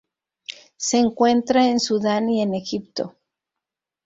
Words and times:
Se 0.77 0.97
encuentra 0.97 1.67
en 1.67 1.79
Sudán 1.79 2.27
y 2.27 2.41
en 2.41 2.55
Egipto. 2.55 3.17